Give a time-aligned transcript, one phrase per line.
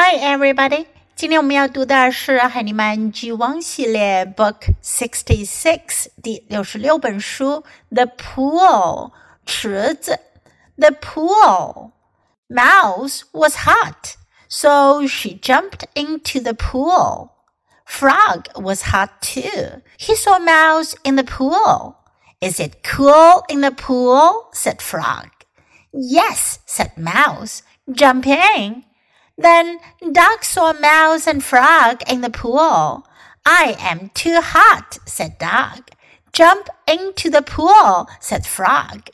[0.00, 0.86] Hi, everybody.
[1.16, 9.10] 今天我们要读的是海尼曼 G1 系列 Book Sixty Six 第六十六本书 The Pool
[10.76, 11.90] The Pool
[12.48, 14.14] Mouse was hot,
[14.48, 17.30] so she jumped into the pool.
[17.84, 19.82] Frog was hot too.
[19.98, 21.96] He saw Mouse in the pool.
[22.40, 24.48] Is it cool in the pool?
[24.52, 25.30] said Frog.
[25.92, 27.64] Yes, said Mouse.
[27.90, 28.84] Jump in.
[29.38, 29.78] Then
[30.12, 33.06] Duck saw Mouse and Frog in the pool.
[33.46, 35.92] I am too hot, said Duck.
[36.32, 39.10] Jump into the pool, said Frog.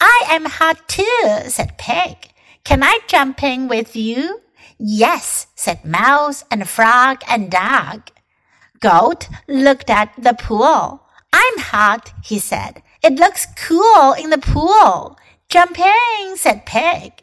[0.00, 2.32] I am hot too, said Pig.
[2.64, 4.40] Can I jump in with you?
[4.78, 8.10] Yes, said Mouse and Frog and Dog.
[8.80, 11.06] Goat looked at the pool.
[11.34, 12.82] I'm hot, he said.
[13.02, 15.18] It looks cool in the pool.
[15.50, 17.22] Jump in, said Pig.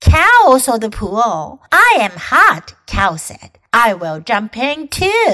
[0.00, 1.60] Cow saw the pool.
[1.70, 3.58] I am hot, Cow said.
[3.72, 5.32] I will jump in too.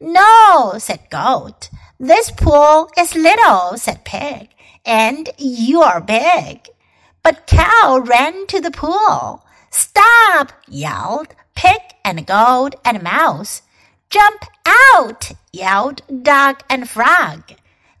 [0.00, 1.70] No, said Goat.
[1.98, 4.48] This pool is little, said Pig,
[4.84, 6.68] and you are big.
[7.22, 9.44] But Cow ran to the pool.
[9.70, 13.62] Stop, yelled Pig and Goat and Mouse.
[14.10, 17.52] Jump out, yelled Duck and Frog.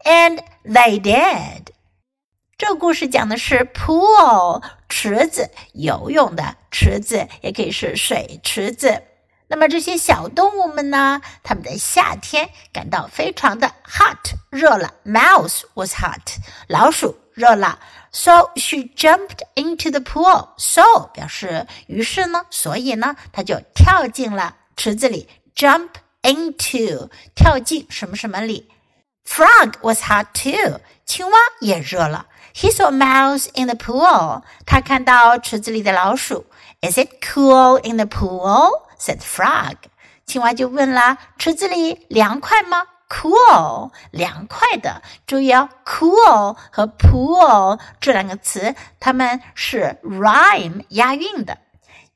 [0.04, 1.72] And they did.
[2.58, 9.02] 这个故事讲的是 pool 池子，游泳的池子，也可以是水池子。
[9.46, 11.20] 那么这些小动物们呢？
[11.42, 14.94] 它们在夏天感到非常的 hot 热了。
[15.04, 17.78] Mouse was hot，老鼠热了。
[18.10, 20.48] So she jumped into the pool.
[20.56, 25.28] So 表示于是呢，所以呢，它就跳进了池子里。
[25.54, 25.90] Jump
[26.22, 28.70] into 跳进什么什么里。
[29.25, 32.25] Frog was hot too，青蛙也热了。
[32.53, 36.45] He saw a mouse in the pool，他看到池子里的老鼠。
[36.81, 38.87] Is it cool in the pool?
[38.99, 39.75] said Frog。
[40.25, 42.87] 青蛙就问了：池子里凉快吗？
[43.09, 45.01] Cool，凉快的。
[45.27, 51.57] 注意哦，cool 和 pool 这两个词，它们是 rhyme 押韵的。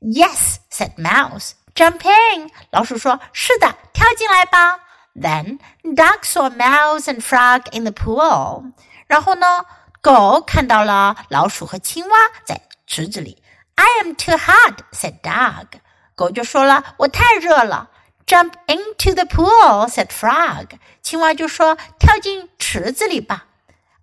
[0.00, 1.52] Yes, said Mouse.
[1.74, 4.80] Jump in，老鼠说：是的，跳进来吧。
[5.14, 8.72] then duck saw mouse and frog in the pool.
[9.06, 9.64] 然后呢，
[10.00, 13.42] 狗看到了老鼠和青蛙在池子里。
[13.76, 15.66] I am too hot," said dog.
[16.14, 17.90] 狗就说了：“我太热了。”
[18.26, 20.70] Jump into the pool," said frog.
[21.02, 23.44] 青蛙就说：“跳进池子里吧。”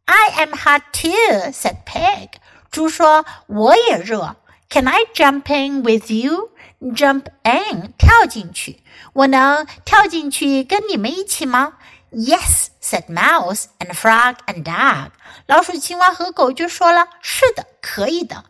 [0.05, 2.29] I am hot too," said pig.
[2.71, 4.37] 猪说：“我也热。”
[4.69, 6.49] Can I jump in with you?
[6.81, 8.83] Jump in，跳进去。
[9.13, 11.73] 我能跳进去跟你们一起吗？
[12.11, 15.11] Yes, said mouse and frog and dog.
[15.45, 18.45] 老鼠、青蛙和狗就说了：“是的，可以的。”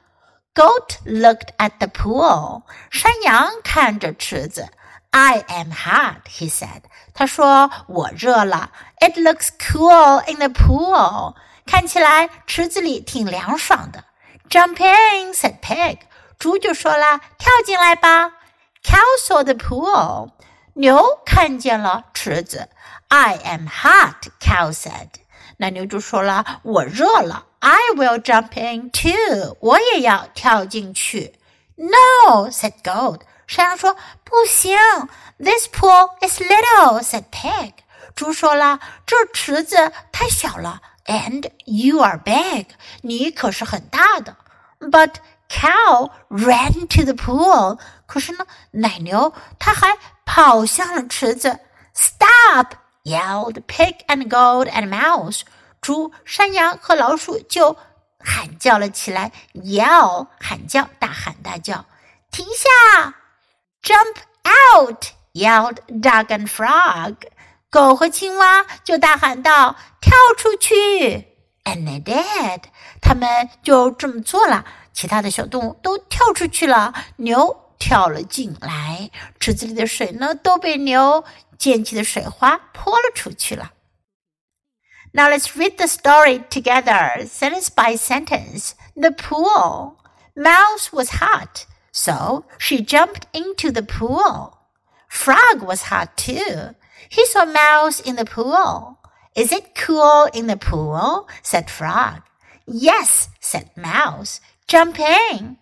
[0.56, 2.64] Goat looked at the pool.
[2.92, 4.70] 山羊看着池子。
[5.12, 6.84] I am hot, he said.
[7.14, 11.36] 他说：“我热了。” It looks cool in the pool.
[11.66, 14.04] 看起来池子里挺凉爽的。
[14.50, 16.00] Jump in, said Pig.
[16.39, 18.33] 猪就说了：“跳进来吧。”
[18.85, 20.31] Cow saw the pool.
[20.75, 22.69] 牛看见了池子。
[23.09, 25.09] I am hot, cow said.
[25.57, 29.57] 那牛就说了：“我热了。” I will jump in too.
[29.61, 31.35] 我也要跳进去。
[31.75, 33.23] No, said goat.
[33.49, 34.79] 山羊说：“不行。”
[35.39, 37.73] This pool is little, said pig.
[38.15, 42.67] 猪说了：“这池子太小了。” And you are big.
[43.01, 44.37] 你可是很大的。
[44.79, 45.15] But
[45.49, 47.79] Cow ran to the pool.
[48.07, 51.61] 可是呢，奶牛它还跑向了池子。
[51.95, 52.75] Stop!
[53.05, 55.41] yelled pig and goat and mouse.
[55.81, 57.77] 猪、山羊和老鼠就
[58.19, 59.33] 喊叫了起来。
[59.55, 61.87] Yell 喊叫，大喊大叫。
[62.31, 63.15] 停下
[63.83, 65.07] ！Jump out!
[65.33, 67.17] yelled duck and frog.
[67.71, 71.29] 狗和青蛙就大喊道：“跳出去！”
[71.65, 72.63] And they did.
[73.01, 74.65] 他们就这么做了。
[74.98, 81.24] 其他的小动物都跳出去了，牛跳了进来，池子里的水呢都被牛
[81.58, 83.72] 溅起的水花泼了出去了。
[85.12, 88.72] Now let's read the story together, sentence by sentence.
[88.96, 89.98] The pool.
[90.36, 94.58] Mouse was hot, so she jumped into the pool.
[95.08, 96.74] Frog was hot too.
[97.10, 98.98] He saw Mouse in the pool.
[99.36, 101.28] Is it cool in the pool?
[101.44, 102.24] said Frog.
[102.66, 104.40] Yes, said Mouse.
[104.69, 105.57] Jump in.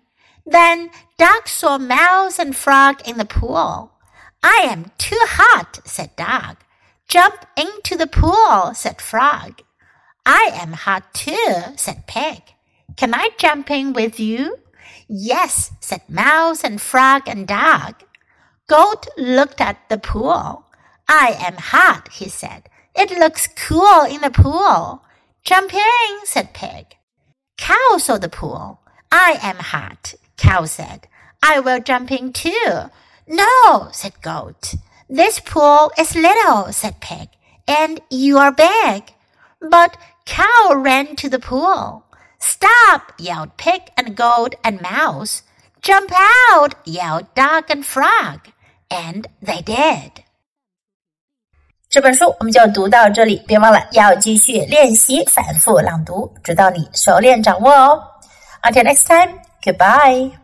[0.44, 3.92] Then Duck saw Mouse and Frog in the pool.
[4.42, 6.64] I am too hot, said Duck.
[7.08, 9.62] Jump into the pool, said Frog.
[10.26, 12.42] I am hot too, said Pig.
[12.96, 14.58] Can I jump in with you?
[15.08, 18.02] Yes, said Mouse and Frog and Dog.
[18.68, 20.64] Goat looked at the pool.
[21.08, 22.68] I am hot, he said.
[22.96, 25.04] It looks cool in the pool.
[25.44, 26.96] Jump in, said Pig.
[27.56, 28.80] Cow saw the pool.
[29.11, 31.07] I am hot, Cow said.
[31.41, 32.89] I will jump in too.
[33.27, 34.75] No, said Goat.
[35.09, 37.29] This pool is little, said Pig,
[37.67, 39.13] and you are big.
[39.59, 42.03] But Cow ran to the pool.
[42.39, 45.43] Stop, yelled Pig and Goat and Mouse.
[45.81, 46.11] Jump
[46.51, 48.51] out, yelled Duck and Frog.
[48.89, 50.23] And they did.
[51.89, 58.03] 这本书我们就读到这里，别忘了要继续练习反复朗读，直到你熟练掌握哦。
[58.66, 60.36] Until next time, goodbye.